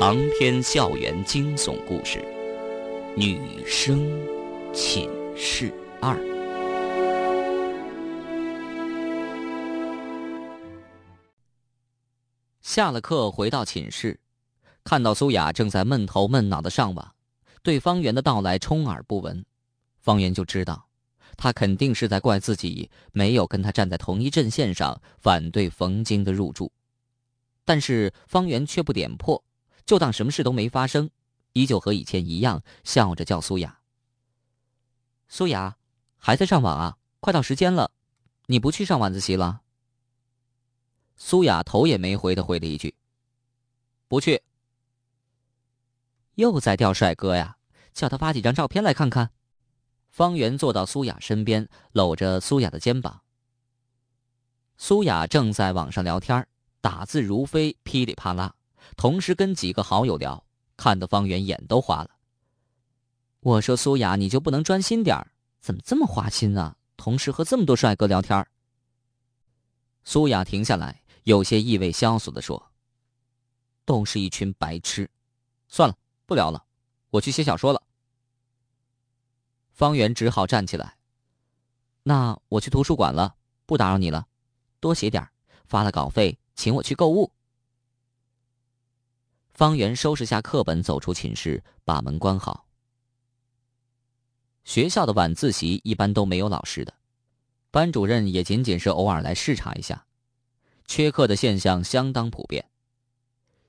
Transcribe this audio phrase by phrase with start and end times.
[0.00, 2.20] 长篇校园惊悚故事，
[3.16, 4.08] 《女生
[4.72, 6.14] 寝室二》。
[12.62, 14.20] 下了课回到寝室，
[14.84, 17.14] 看到苏雅正在闷头闷脑的上网，
[17.64, 19.44] 对方圆的到来充耳不闻，
[19.98, 20.86] 方圆就知道，
[21.36, 26.70] 他肯定是在怪自己没有跟他站在同一阵线上，反对冯晶的入住。
[27.64, 29.42] 但是方圆却不点破。
[29.88, 31.08] 就当什么事都没发生，
[31.54, 33.80] 依旧和以前一样笑着叫苏雅。
[35.28, 35.78] 苏雅，
[36.18, 36.98] 还在上网啊？
[37.20, 37.90] 快到时间了，
[38.48, 39.62] 你不去上晚自习了？
[41.16, 42.96] 苏雅头也没回的回了一句
[44.08, 44.42] ：“不去。”
[46.36, 47.56] 又在钓帅哥呀？
[47.94, 49.30] 叫他发几张照片来看看。
[50.10, 53.22] 方圆坐到苏雅身边，搂着苏雅的肩膀。
[54.76, 56.46] 苏雅正在网上聊天，
[56.82, 58.54] 打字如飞，噼里啪啦。
[58.98, 60.44] 同时跟几个好友聊，
[60.76, 62.10] 看得方圆眼都花了。
[63.38, 65.24] 我说苏雅，你就不能专心点？
[65.60, 66.76] 怎么这么花心啊？
[66.96, 68.44] 同时和这么多帅哥聊天。
[70.02, 72.72] 苏雅停下来，有些意味萧索的说
[73.86, 75.08] ：“都是一群白痴。”
[75.70, 76.64] 算了，不聊了，
[77.10, 77.80] 我去写小说了。
[79.70, 80.96] 方圆只好站起来。
[82.02, 84.26] 那我去图书馆了，不打扰你了，
[84.80, 85.24] 多写点
[85.66, 87.32] 发了稿费，请我去购物。
[89.58, 92.64] 方圆收拾下课本，走出寝室，把门关好。
[94.62, 96.94] 学校的晚自习一般都没有老师的，
[97.72, 100.06] 班主任也仅仅是偶尔来视察一下。
[100.86, 102.64] 缺课的现象相当普遍。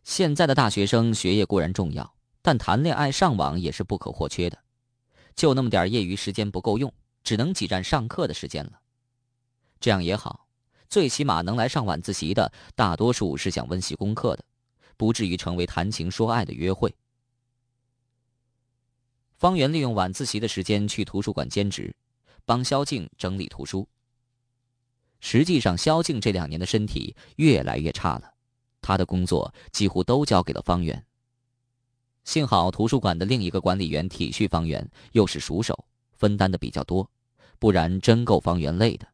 [0.03, 4.59] 现在的大学生学业固然重要，但谈恋爱、上网也是不可或缺的。
[5.33, 8.79] 就那么点业余时间不够用，只能挤占上课的时间了。
[9.79, 10.45] 这样也好，
[10.87, 14.45] 最起码能来上晚自习的，大多数是想温习功课的。
[14.99, 16.93] 不至于成为谈情说爱的约会。
[19.37, 21.95] 方圆利用晚自习的时间去图书馆兼职，
[22.43, 23.87] 帮萧静整理图书。
[25.21, 28.33] 实际上，萧静这两年的身体越来越差了，
[28.81, 31.05] 他的工作几乎都交给了方圆。
[32.25, 37.09] 幸好图书馆的另一个管理员体恤方圆，又是熟手，分担的比较多，
[37.57, 39.07] 不然真够方圆累的。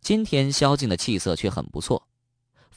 [0.00, 2.06] 今天萧静的气色却很不错。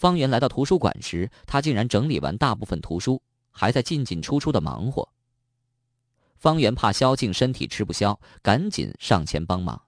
[0.05, 5.09] 方圆来到图书馆时，他竟然整理完大部分图书，还在进进出出的忙活。
[6.35, 9.81] 方圆怕萧静身体吃不消，赶紧上前帮忙。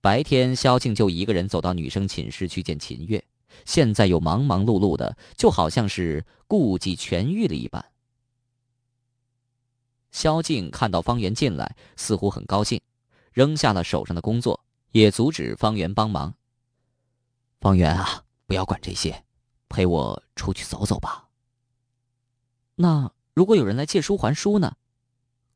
[0.00, 3.20] 白天萧静就一个人走到女生寝室去见秦月，
[3.64, 7.84] 现在又忙忙碌碌的，就好像是故伎痊愈了一般。
[10.12, 12.80] 萧静看到方圆进来，似乎很高兴，
[13.32, 16.32] 扔下了手上的工作，也阻止方圆帮忙。
[17.58, 18.22] 方圆啊！
[18.46, 19.24] 不要管这些，
[19.68, 21.28] 陪我出去走走吧。
[22.76, 24.76] 那如果有人来借书还书呢？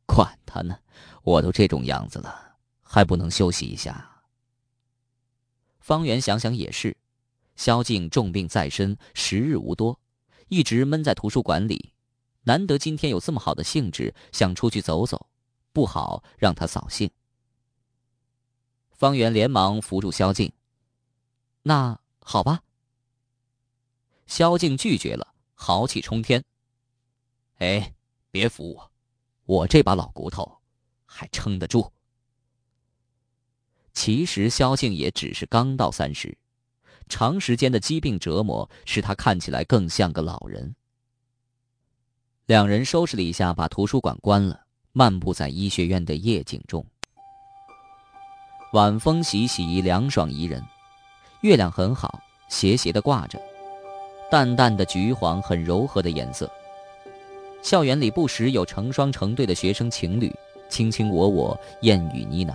[0.06, 0.76] 管他呢，
[1.22, 4.24] 我都这种样子了，还不能休息一下？
[5.78, 6.96] 方圆想想也是，
[7.54, 10.00] 萧静重病在身，时日无多，
[10.48, 11.92] 一直闷在图书馆里，
[12.42, 15.28] 难得今天有这么好的兴致，想出去走走，
[15.72, 17.10] 不好让他扫兴。
[18.90, 20.52] 方圆连忙扶住萧静，
[21.62, 22.62] 那好吧。
[24.30, 26.40] 萧敬拒绝了，豪气冲天。
[27.58, 27.92] 哎，
[28.30, 28.90] 别扶我，
[29.44, 30.56] 我这把老骨头
[31.04, 31.92] 还撑得住。
[33.92, 36.38] 其实萧敬也只是刚到三十，
[37.08, 40.76] 长时间的疾病折磨使他看起来更像个老人。
[42.46, 46.86] 两人收拾了一下，把图书馆关了，漫步在医学院的夜景中。
[48.74, 50.64] 晚风习习，凉爽宜人，
[51.42, 53.49] 月亮很好，斜斜的挂着。
[54.30, 56.48] 淡淡的橘黄，很柔和的颜色。
[57.62, 60.32] 校园里不时有成双成对的学生情侣，
[60.68, 62.54] 卿卿我我，燕语呢喃，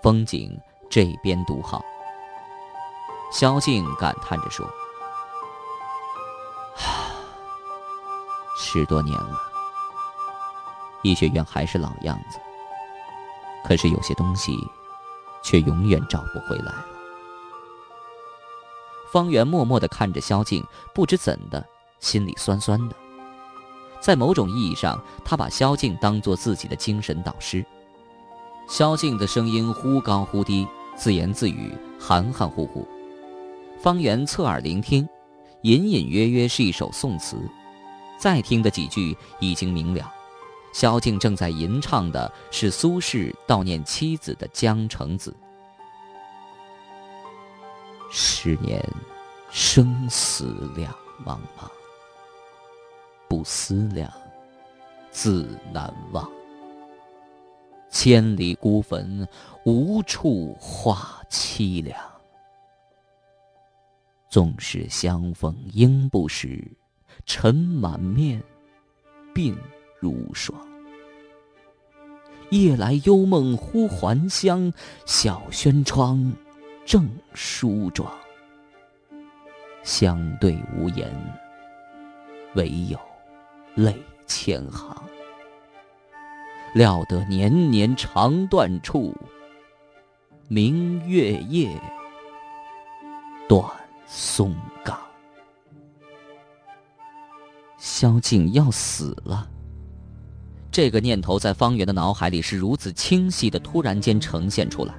[0.00, 0.56] 风景
[0.88, 1.84] 这边独好。
[3.32, 4.64] 萧静感叹着说
[8.56, 9.36] ：“十多年了，
[11.02, 12.38] 医学院还是老样子，
[13.64, 14.56] 可是有些东西，
[15.42, 16.86] 却永远找不回来了。”
[19.12, 20.64] 方圆默默的看着萧静，
[20.94, 21.64] 不知怎的，
[21.98, 22.94] 心里酸酸的。
[24.00, 27.64] 在某种意义上，他把萧静当做自己的精神导师。
[28.68, 30.66] 萧静的声音忽高忽低，
[30.96, 32.86] 自言自语，含含糊糊。
[33.82, 35.08] 方圆侧耳聆听，
[35.62, 37.36] 隐隐约约是一首宋词。
[38.18, 40.10] 再听的几句已经明了，
[40.72, 45.34] 萧静正在吟唱的是苏轼悼念妻子的《江城子》。
[48.12, 48.84] 十年，
[49.52, 50.92] 生死两
[51.24, 51.70] 茫茫。
[53.28, 54.12] 不思量，
[55.12, 56.28] 自难忘。
[57.88, 59.26] 千里孤坟，
[59.64, 61.96] 无处话凄凉。
[64.28, 66.68] 纵使相逢应不识，
[67.24, 68.42] 尘满面，
[69.32, 69.56] 鬓
[70.00, 70.60] 如霜。
[72.50, 74.72] 夜来幽梦忽还乡，
[75.06, 76.32] 小轩窗，
[76.90, 78.12] 正梳妆。
[79.84, 81.08] 相对无言，
[82.56, 82.98] 唯有
[83.76, 83.94] 泪
[84.26, 85.00] 千行。
[86.74, 89.16] 料得年年肠断处，
[90.48, 91.80] 明月夜，
[93.48, 93.64] 断
[94.08, 94.52] 松
[94.82, 94.98] 冈。
[97.78, 99.48] 萧静要死了。
[100.72, 104.92] 这个念头在方圆的脑海里是如此清晰的，突然间呈现出来。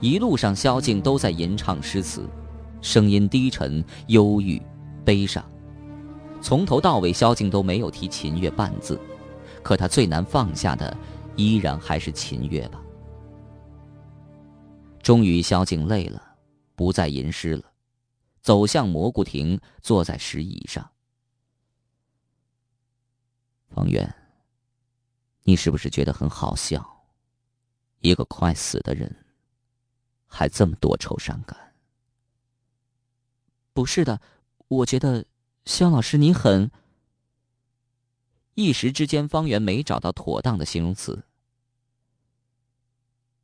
[0.00, 2.28] 一路上，萧静都在吟唱诗词，
[2.80, 4.62] 声音低沉、忧郁、
[5.04, 5.44] 悲伤。
[6.40, 9.00] 从头到尾，萧静都没有提秦月半字。
[9.62, 10.96] 可他最难放下的，
[11.36, 12.80] 依然还是秦月吧。
[15.02, 16.22] 终于，萧静累了，
[16.76, 17.64] 不再吟诗了，
[18.40, 20.88] 走向蘑菇亭，坐在石椅上。
[23.70, 24.14] 方圆，
[25.42, 27.04] 你是不是觉得很好笑？
[28.00, 29.14] 一个快死的人，
[30.28, 31.74] 还这么多愁善感？
[33.72, 34.20] 不是的，
[34.68, 35.24] 我觉得
[35.64, 36.70] 肖老师你很……
[38.54, 41.24] 一时之间，方圆没找到妥当的形容词。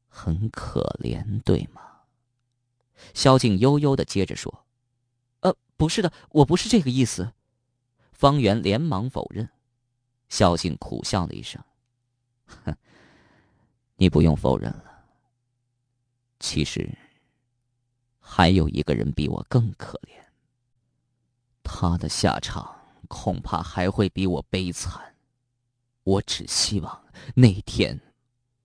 [0.08, 1.82] 很可怜，对吗？
[3.14, 4.64] 萧静悠悠的接着说
[5.40, 7.32] ：“呃，不是的，我不是这个意思。”
[8.12, 9.48] 方圆连忙否认。
[10.28, 11.62] 萧静苦笑了一声
[12.64, 12.76] ：“哼，
[13.96, 14.93] 你不用否认了。
[16.40, 16.88] 其实，
[18.18, 20.12] 还有一个人比我更可怜。
[21.62, 22.72] 他的下场……”
[23.06, 25.00] 恐怕还会比我悲惨。
[26.04, 27.00] 我只希望
[27.34, 28.00] 那天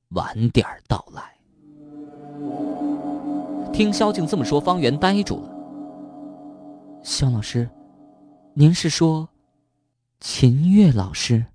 [0.09, 1.37] 晚点到来。
[3.71, 5.49] 听萧静这么说，方圆呆住了。
[7.03, 7.69] 萧老师，
[8.53, 9.29] 您是说
[10.19, 11.45] 秦月老师？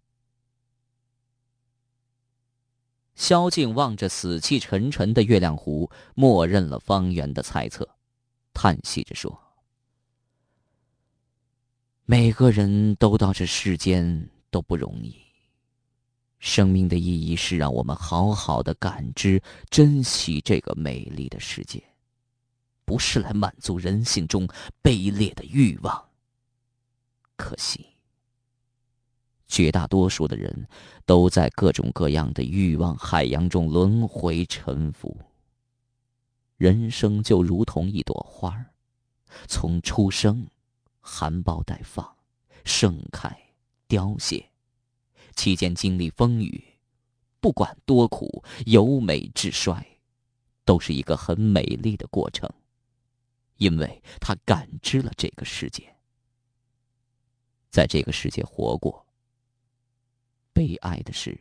[3.15, 7.89] 萧静望着死气沉沉的月亮湖，默认了方圆的猜测，
[8.53, 9.41] 叹息着说。
[12.05, 15.17] 每个人都到这世间都不容易。
[16.39, 21.83] 生命的意义是让我们好好的感知、珍惜这个美丽的世界，
[22.85, 24.47] 不是来满足人性中
[24.83, 26.11] 卑劣的欲望。
[27.37, 27.87] 可惜，
[29.55, 30.67] 绝大多数的人
[31.07, 35.17] 都在各种各样的欲望海洋中轮回沉浮。
[36.57, 38.67] 人生就如同一朵花
[39.47, 40.45] 从出生。
[41.07, 42.17] 含苞待放，
[42.65, 43.31] 盛开，
[43.87, 44.49] 凋谢，
[45.37, 46.65] 期间经历风雨，
[47.41, 49.87] 不管多苦，由美至衰，
[50.65, 52.51] 都是一个很美丽的过程，
[53.59, 55.95] 因为他感知了这个世界，
[57.71, 59.05] 在这个世界活过。
[60.55, 61.39] 悲哀的是，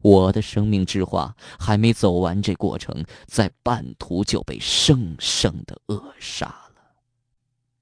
[0.00, 6.96] 我的生命之花还没走完这过程，在半途就被生生的扼杀了。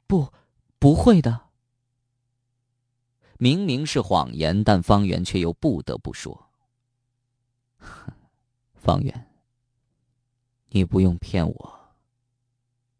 [0.06, 0.30] 不。
[0.78, 1.40] 不会的。
[3.38, 6.50] 明明是谎言，但方圆却又不得不说
[8.76, 9.32] ：“方圆，
[10.68, 11.94] 你不用骗我。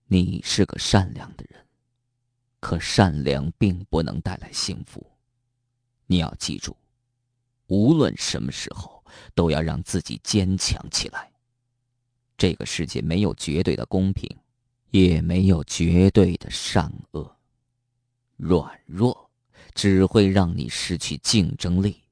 [0.06, 1.66] 你是个善良的人，
[2.60, 5.06] 可善良并不能带来幸福。
[6.06, 6.74] 你要记住，
[7.66, 9.02] 无论什么时候，
[9.34, 11.30] 都要让自己坚强起来。
[12.36, 14.28] 这个世界没有绝对的公平，
[14.90, 17.36] 也没有绝对的善恶。”
[18.36, 19.30] 软弱
[19.74, 22.02] 只会让你失去竞争力。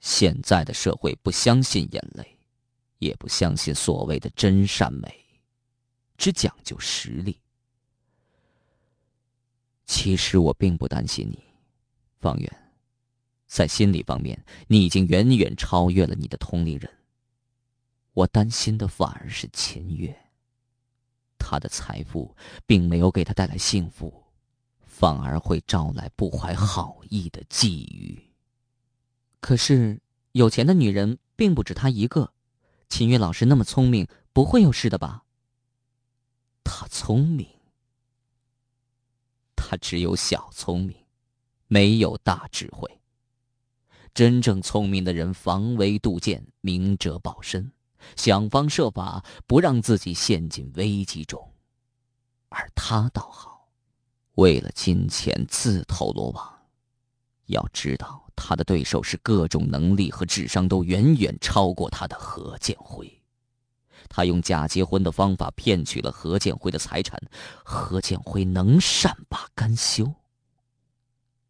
[0.00, 2.38] 现在的社会不相信眼泪，
[2.98, 5.24] 也不相信所谓的真善美，
[6.16, 7.38] 只讲究实力。
[9.84, 11.38] 其实我并不担心你，
[12.18, 12.61] 方圆，
[13.52, 16.90] 在心理方面，你已经远远超越了你的同龄人。
[18.14, 20.16] 我担心的反而是秦月，
[21.36, 24.24] 他的财富并没有给他带来幸福。
[24.80, 28.18] 反而会招来不怀好意的觊觎。
[29.40, 30.00] 可是，
[30.32, 32.32] 有钱的女人并不止他一个。
[32.88, 35.24] 秦月老师那么聪明，不会有事的吧？
[36.64, 37.46] 他聪明，
[39.54, 40.96] 他只有小聪明，
[41.66, 43.01] 没有大智慧。
[44.14, 47.72] 真正聪明的人，防微杜渐，明哲保身，
[48.16, 51.52] 想方设法不让自己陷进危机中。
[52.48, 53.68] 而他倒好。
[54.36, 56.58] 为了金钱自投罗网。
[57.46, 63.20] 要知道，他的对手是各种能力和智商都远远超过他的何建辉。
[64.08, 67.20] 他用假结婚的方法骗取了何建辉的财产，
[67.64, 70.14] 何建辉能善罢甘休？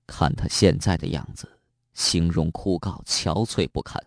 [0.07, 1.52] 看他现在的样子，
[1.95, 4.03] 形容枯槁、憔悴不堪，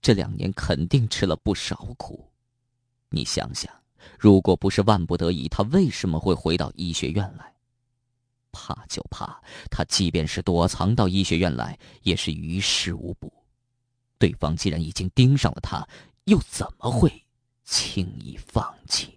[0.00, 2.28] 这两年肯定吃了不少苦。
[3.08, 3.72] 你想想，
[4.18, 7.52] 如果不是万不得已，他为什么会回到医学院来？
[8.52, 13.32] 怕就怕他，即便是躲藏到医学院来，也是于事无补。
[14.18, 15.86] 对方既然已经盯上了他，
[16.24, 17.10] 又怎么会
[17.64, 19.16] 轻易放弃？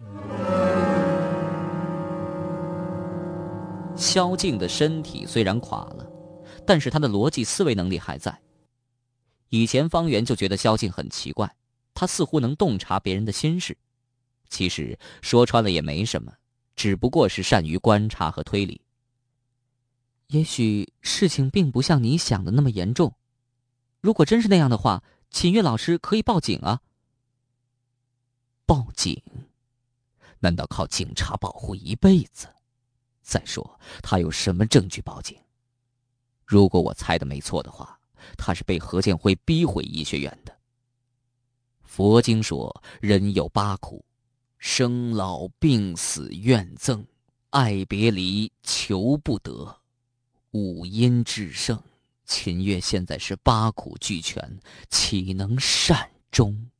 [3.96, 6.08] 萧静的身体虽然垮了，
[6.66, 8.40] 但是他的逻辑思维能力还在。
[9.50, 11.54] 以前方圆就觉得萧静很奇怪，
[11.94, 13.76] 他似乎能洞察别人的心事。
[14.48, 16.32] 其实说穿了也没什么，
[16.76, 18.80] 只不过是善于观察和推理。
[20.28, 23.14] 也许事情并不像你想的那么严重。
[24.00, 26.80] 如果真是那样的话，秦月老师可以报警啊。
[28.66, 29.22] 报警？
[30.40, 32.48] 难道靠警察保护一辈子？
[33.22, 35.38] 再说他有什么证据报警？
[36.44, 37.98] 如果我猜的没错的话，
[38.36, 40.56] 他是被何建辉逼回医学院的。
[41.82, 44.04] 佛经说，人有八苦：
[44.58, 47.04] 生老病死、怨憎、
[47.50, 49.80] 爱别离、求不得。
[50.50, 51.80] 五阴炽盛，
[52.24, 56.70] 秦月现在是八苦俱全，岂能善终？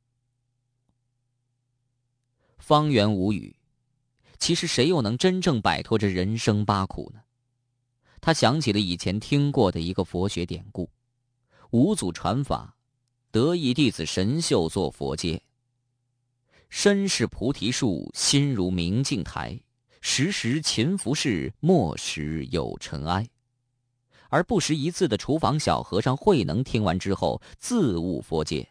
[2.57, 3.55] 方圆无语。
[4.39, 7.21] 其实谁又能真正摆脱这人生八苦呢？
[8.25, 10.89] 他想起了以前听过的一个佛学典故：
[11.69, 12.75] 五祖传法，
[13.29, 15.39] 得意弟子神秀做佛阶。
[16.67, 19.61] 身是菩提树，心如明镜台，
[20.01, 23.29] 时时勤拂拭，莫使有尘埃。
[24.29, 28.67] 而不识一字的厨房小和尚慧能听完之后，自悟佛界：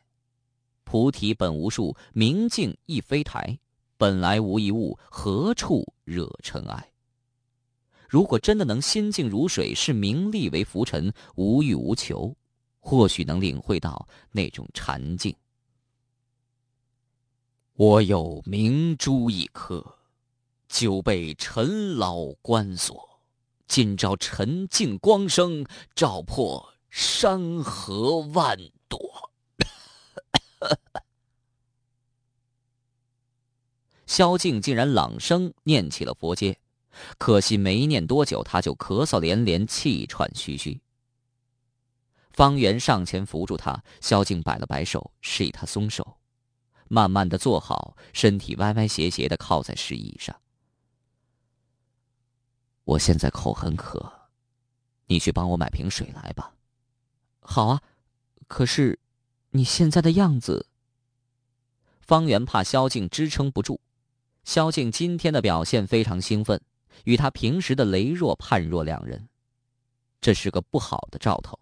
[0.83, 3.57] 菩提本无树，明镜亦非台，
[3.97, 6.91] 本来无一物，何处惹尘埃？
[8.15, 12.37] 如果真的能心静如水，视名利为浮尘，无欲无求，
[12.79, 15.35] 或许能领会到那种禅境。
[17.73, 19.99] 我有明珠一颗，
[20.69, 23.19] 久被尘劳关锁。
[23.67, 25.67] 今朝沉静光生，
[25.97, 28.57] 照破山河万
[28.89, 29.33] 朵。
[34.07, 36.57] 萧静竟然朗声念起了佛阶，
[37.19, 40.81] 可惜没念多久，他就咳嗽连连，气喘吁吁。
[42.33, 46.19] 方圆上前扶住他，萧静摆了摆手，示意他松手，
[46.89, 50.35] 慢慢的坐好，身体歪歪斜斜的靠在石椅上。
[52.85, 54.13] 我现在口很渴，
[55.07, 56.55] 你去帮我买瓶水来吧。
[57.41, 57.83] 好啊，
[58.49, 58.99] 可是
[59.51, 60.67] 你现在的样子……
[62.01, 63.81] 方圆怕萧静支撑不住。
[64.45, 66.61] 萧静今天的表现非常兴奋，
[67.03, 69.29] 与他平时的羸弱判若两人，
[70.21, 71.59] 这是个不好的兆头。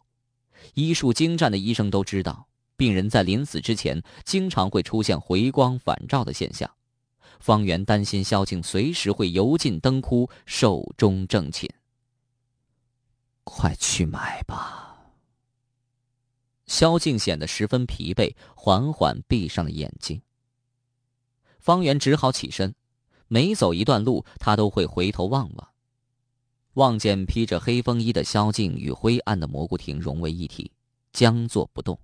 [0.74, 2.46] 医术精湛的医生都知道，
[2.76, 6.70] 病人在临死之前经常会出现回光返照的现象。
[7.40, 11.68] 方圆担心萧静随时会油尽灯枯，寿终正寝。
[13.42, 14.96] 快去买吧。
[16.66, 20.22] 萧静显得十分疲惫，缓缓闭上了眼睛。
[21.58, 22.72] 方圆只好起身，
[23.32, 25.68] 每走一段路，他都会回头望望，
[26.74, 30.70] 望见披着黑风衣的萧静与灰暗的蘑菇亭融为一体，
[31.14, 31.98] 僵坐不动。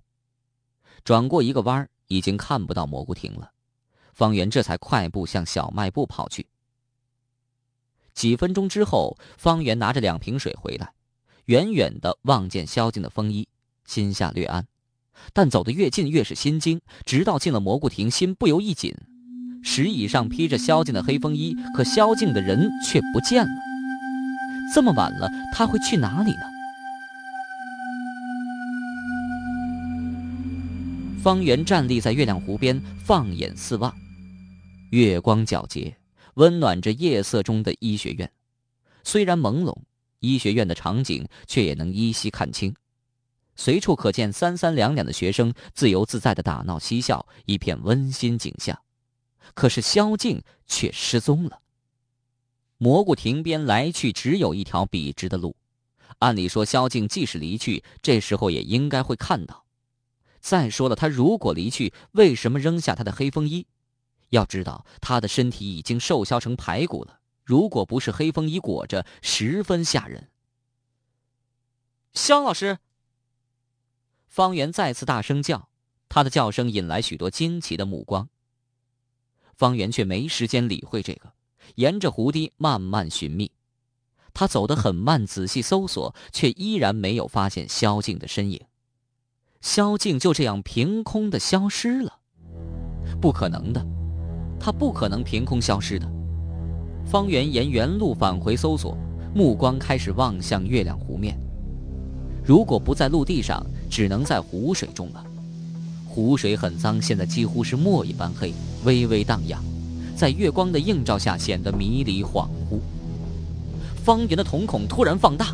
[1.03, 3.51] 转过一个弯已经看不到蘑菇亭了。
[4.11, 6.47] 方圆这才快步向小卖部跑去。
[8.15, 10.95] 几分钟之后，方圆拿着两瓶水回来，
[11.45, 13.47] 远远的望见萧静的风衣，
[13.85, 14.67] 心下略安，
[15.31, 16.81] 但走得越近越是心惊。
[17.05, 18.95] 直到进了蘑菇亭，心不由一紧。
[19.61, 23.51] 石椅上披着萧敬的黑风衣，可萧敬的人却不见了。
[24.73, 26.41] 这么晚了，他会去哪里呢？
[31.21, 33.93] 方圆站立在月亮湖边，放眼四望。
[34.91, 35.95] 月光皎洁，
[36.35, 38.31] 温暖着夜色中的医学院。
[39.03, 39.75] 虽然朦胧，
[40.19, 42.73] 医学院的场景却也能依稀看清。
[43.55, 48.79] 随处可见三三两两的学生自由自在的打闹嬉笑，一片温馨景象。
[49.53, 51.61] 可是萧静却失踪了。
[52.77, 55.55] 蘑菇亭边来去只有一条笔直的路，
[56.19, 59.65] 按理说萧静即使离去，这时候也应该会看到。
[60.39, 63.67] 再说了，他如果离去，为什么扔下他的黑风衣？
[64.29, 67.19] 要知道，他的身体已经瘦削成排骨了。
[67.43, 70.29] 如果不是黑风衣裹着，十分吓人。
[72.13, 72.77] 肖老师，
[74.27, 75.69] 方圆再次大声叫，
[76.07, 78.29] 他的叫声引来许多惊奇的目光。
[79.59, 81.33] 方圆却没时间理会这个，
[81.75, 83.51] 沿着湖堤慢慢寻觅。
[84.33, 88.61] 他走得很慢，仔细搜索，却依然没有发现萧静的身影。
[89.59, 92.19] 萧静就这样凭空的消失了，
[93.19, 93.85] 不可能的，
[94.57, 96.09] 他不可能凭空消失的。
[97.05, 98.97] 方圆沿原路返回搜索，
[99.35, 101.37] 目光开始望向月亮湖面。
[102.45, 105.25] 如果不在陆地上，只能在湖水中了。
[106.19, 109.57] 湖水很脏，现在几乎是墨一般黑，微微荡漾，
[110.17, 112.81] 在月光的映照下显得迷离恍惚。
[114.03, 115.45] 方圆的瞳孔突然放大，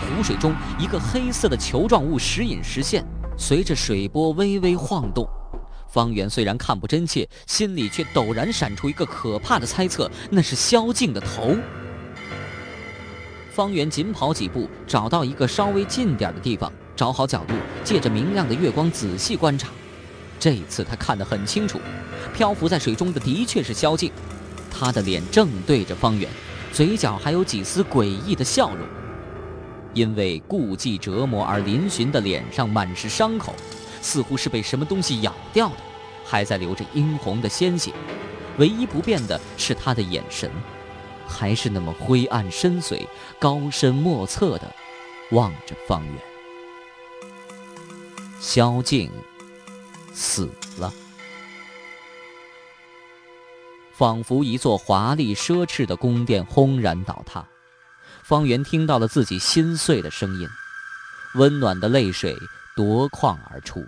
[0.00, 3.06] 湖水中一个黑色的球状物时隐时现，
[3.38, 5.24] 随着水波微微晃动。
[5.88, 11.56] 方圆虽然看不真切，心里却陡然闪出一个可怕的猜测：那是萧静的头。
[13.52, 19.70] 方圆紧跑几步，找到一个稍微近点的地方，找好角度，借着明亮的月光仔细观察。
[20.38, 21.80] 这次他看得很清楚，
[22.34, 24.12] 漂浮在水中的的确是萧静，
[24.70, 26.28] 他的脸正对着方圆。
[26.74, 28.86] 嘴角还有几丝诡异的笑容，
[29.94, 33.54] 因为故伎折磨而嶙峋的脸上满是伤口，
[34.02, 35.76] 似乎是被什么东西咬掉的，
[36.26, 37.94] 还在流着殷红的鲜血。
[38.58, 40.50] 唯一不变的是他的眼神，
[41.26, 43.06] 还是那么灰暗深邃、
[43.38, 44.70] 高深莫测的
[45.30, 46.29] 望着方圆。
[48.40, 49.10] 萧静
[50.14, 50.92] 死了。
[53.92, 57.46] 仿佛一座华丽奢侈的宫殿轰然倒塌，
[58.22, 60.48] 方圆听到了自己心碎的声音，
[61.34, 62.34] 温暖的泪水
[62.74, 63.84] 夺眶而出，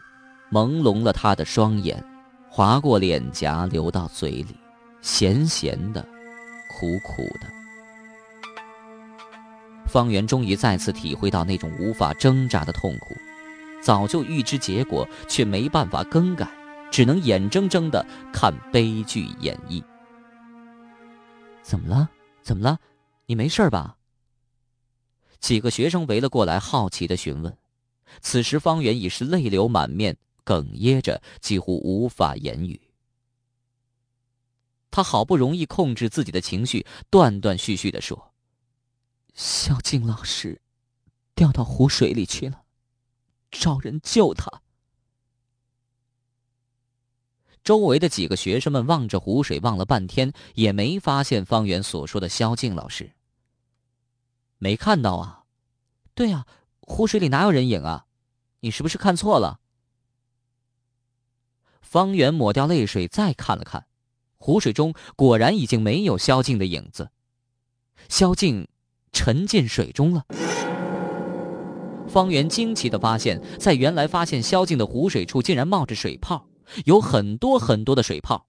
[0.50, 2.04] 朦胧了他的双眼，
[2.50, 4.54] 划过脸颊流到嘴里，
[5.00, 6.06] 咸咸的，
[6.68, 7.46] 苦苦的。
[9.86, 13.16] 方圆终于再次体会到那种无法挣扎的痛苦，
[13.82, 16.48] 早就预知结果，却没办法更改，
[16.90, 19.82] 只能眼睁睁的看悲剧演绎。
[21.62, 22.08] 怎么了？
[22.42, 22.78] 怎么了？
[23.26, 23.96] 你没事吧？
[25.40, 27.58] 几个学生围了过来，好奇的询问。
[28.20, 32.80] 此时方圆已是泪流满面，哽咽着，几乎无法言语。
[34.90, 38.32] 他好不容易控制自己的情绪，断断续续的说
[39.34, 40.60] ：“萧静老师
[41.34, 42.61] 掉到湖水里去了，
[43.52, 44.50] 找人救他。”
[47.62, 53.12] 周围的几个学生们望着湖水，望了半天，也没发现方圆所说的萧静老师。
[54.58, 55.44] 没看到啊？
[56.14, 56.44] 对呀，
[56.80, 58.06] 湖水里哪有人影啊？
[58.60, 59.60] 你是不是看错了？
[61.80, 63.86] 方圆抹掉泪水，再看了看，
[64.38, 67.10] 湖水中果然已经没有萧静的影子。
[68.08, 68.66] 萧静
[69.12, 70.26] 沉进水中了。
[72.12, 76.46] 方圆惊奇的发现，在原来发现萧静的湖水处，竟然冒着水泡。
[76.84, 78.44] 有很多很多的水泡，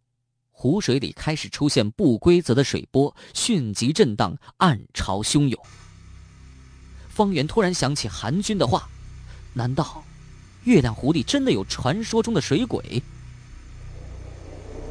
[0.52, 5.58] 湖水里开始出现不规则的水波，迅疾震荡，暗潮汹涌。
[7.08, 8.90] 方圆突然想起韩军的话：
[9.54, 10.04] 难道
[10.66, 13.02] 月亮湖里真的有传说中的水鬼？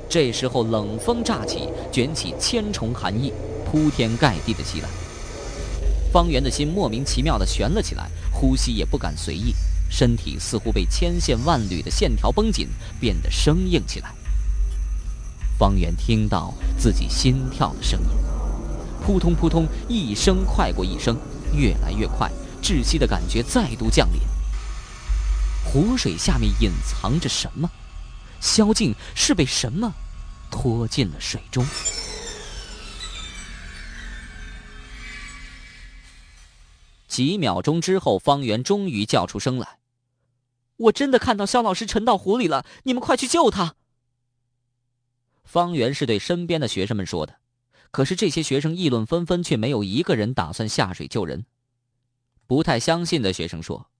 [0.09, 3.35] 这时候，冷风乍起，卷起千重寒意，
[3.67, 4.89] 铺天盖地的袭来。
[6.13, 8.11] 方圆的心莫名其妙的悬了起来，
[8.43, 9.55] 呼吸也不敢随意。
[9.89, 12.67] 身体似乎被千线万缕的线条绷紧，
[12.99, 14.13] 变得生硬起来。
[15.57, 18.09] 方圆听到自己心跳的声音，
[19.05, 21.17] 扑通扑通，一声快过一声，
[21.55, 22.29] 越来越快，
[22.61, 24.21] 窒息的感觉再度降临。
[25.65, 27.71] 湖水下面隐藏着什么？
[28.41, 29.93] 萧静是被什么
[30.51, 31.65] 拖进了水中？
[37.13, 39.81] 几秒钟之后，方圆终于叫出声来。
[40.77, 43.77] 我真的看到肖老师沉到湖里了，你们快去救他！
[45.45, 47.39] 方圆是对身边的学生们说的，
[47.91, 51.45] 可是这些学生议论纷纷，却没有一个人打算下水救人。
[52.47, 53.91] 不太相信的学生说：“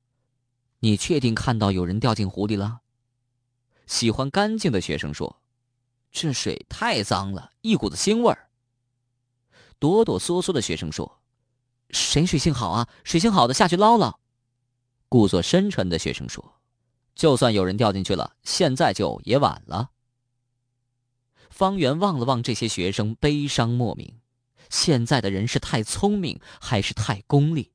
[0.81, 2.81] 你确定看到有人掉进湖里了？”
[3.87, 5.43] 喜欢干净的学生说
[6.11, 8.49] ：“这水太脏了，一股子腥味儿。”
[9.79, 11.21] 哆哆嗦嗦的学生说
[11.93, 12.89] ：“谁水性好啊？
[13.05, 14.19] 水性好的下去捞捞。”
[15.09, 16.55] 故作深沉的学生说。
[17.15, 19.91] 就算有人掉进去了，现在救也晚了。
[21.51, 24.15] 方圆望了望这些学生，悲伤莫名。
[24.71, 27.71] 现在的人是太聪明，还是太功利？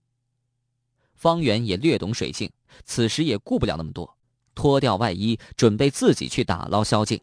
[1.13, 2.51] 方圆也略懂水性，
[2.83, 4.17] 此时也顾不了那么多，
[4.55, 7.21] 脱掉外衣，准备自己去打捞萧静。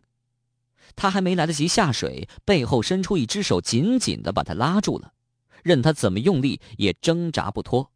[0.94, 5.12] 他还没来得及下水，背后伸出一只手，紧紧的把他拉住了，
[5.64, 7.90] 任他怎么用力也挣扎不脱。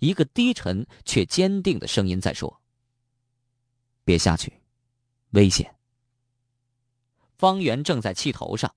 [0.00, 2.60] 一个低沉却坚定的声音在说
[4.04, 4.60] ：“别下去，
[5.30, 5.74] 危险。”
[7.38, 8.74] 方圆正在气头上，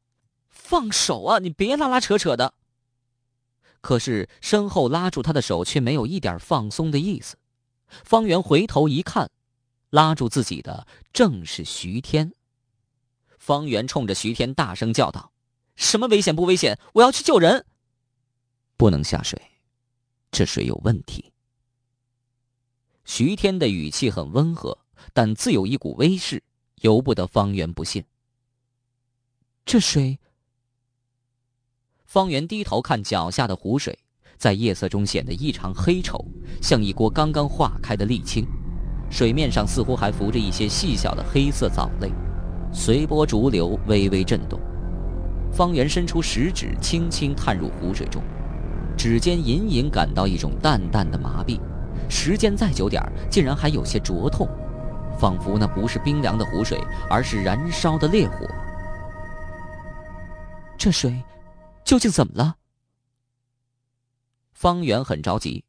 [0.50, 1.40] 放手啊！
[1.40, 2.54] 你别拉拉扯扯的。
[3.82, 7.38] 可是身后拉住他的手却没有一点放松的意思。
[7.88, 9.30] 方圆回头一看，
[9.92, 12.34] 拉住自己的正是徐天。
[13.38, 15.32] 方圆冲着徐天大声叫道
[15.76, 16.80] ：“什么危险不危险？
[16.94, 17.66] 我要去救人，
[18.78, 19.42] 不能下水，
[20.32, 21.32] 这水有问题。”
[23.06, 24.78] 徐天的语气很温和，
[25.14, 26.42] 但自有一股威势，
[26.82, 28.04] 由不得方圆不信。
[29.64, 30.20] 这水。
[32.04, 33.98] 方圆低头看脚下的湖水，
[34.38, 36.26] 在夜色中显得异常黑丑，
[36.62, 38.46] 像一锅刚刚化开的沥青。
[39.12, 42.12] 水面上似乎还浮着一些细小的黑色藻类，
[42.74, 44.60] 随波逐流，微微震动。
[45.52, 48.24] 方圆伸出食指，轻轻探入湖水中，
[48.98, 51.60] 指尖隐隐感到一种淡淡的麻痹。
[52.10, 54.48] 时间再久点竟然还有些灼痛，
[55.20, 56.80] 仿佛那不是冰凉的湖水，
[57.10, 58.48] 而是燃烧的烈火。
[60.78, 61.24] 这水
[61.84, 62.58] 究竟怎么了？
[64.54, 65.64] 方圆很着急。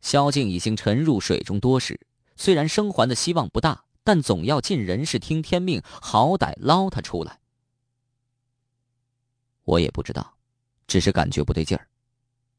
[0.00, 1.98] 萧静已经沉入水中多时，
[2.36, 7.40] 虽然生还的希望不大，但总要尽人事听天命，好歹捞他出来。
[9.64, 10.34] 我也不知道，
[10.86, 11.88] 只是感觉不对劲儿，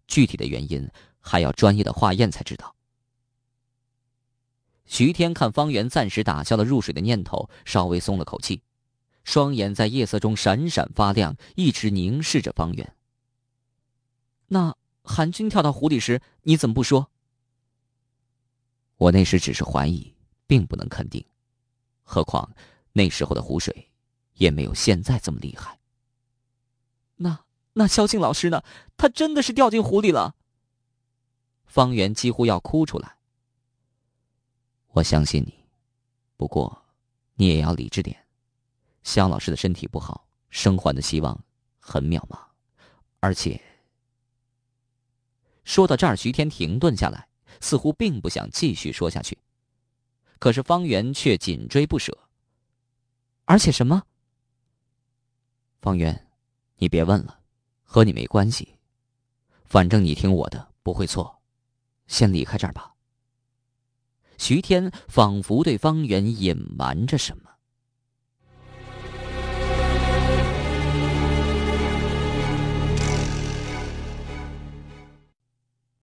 [0.07, 0.89] 具体的原因
[1.19, 2.73] 还要专业的化验才知道。
[4.85, 8.61] 徐天看方圆暂时打消了入水的念头，稍微松了口气。
[9.25, 12.95] 双眼在夜色中闪闪发亮，一直凝视着方圆。
[14.47, 17.11] 那韩军跳到湖里时，你怎么不说？
[18.95, 20.15] 我那时只是怀疑，
[20.47, 21.23] 并不能肯定。
[22.03, 22.49] 何况
[22.93, 23.91] 那时候的湖水，
[24.35, 25.77] 也没有现在这么厉害。
[27.17, 27.37] 那
[27.77, 28.63] 那萧静老师呢？
[28.97, 30.35] 他真的是掉进湖里了。
[31.67, 33.17] 方圆几乎要哭出来。
[34.93, 35.53] 我相信你，
[36.35, 36.85] 不过，
[37.35, 38.25] 你也要理智点。
[39.03, 41.39] 肖老师的身体不好，生还的希望
[41.79, 42.39] 很渺茫，
[43.19, 43.61] 而且
[45.63, 47.29] 说到这儿，徐天停顿下来，
[47.61, 49.37] 似乎并不想继续说下去。
[50.39, 52.17] 可是方圆却紧追不舍。
[53.45, 54.01] 而且什么？
[55.79, 56.27] 方圆，
[56.77, 57.36] 你别问了，
[57.89, 58.75] 和你没关系，
[59.63, 61.41] 反正你听我的，不会错。
[62.05, 62.93] 先离开这儿吧。
[64.37, 67.46] 徐天仿佛对方圆隐瞒着什么。